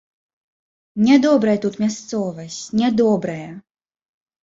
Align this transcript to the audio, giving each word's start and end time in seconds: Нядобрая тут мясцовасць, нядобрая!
Нядобрая 1.09 1.55
тут 1.67 1.79
мясцовасць, 1.83 2.61
нядобрая! 2.83 3.49